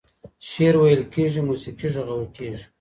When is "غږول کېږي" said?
1.93-2.63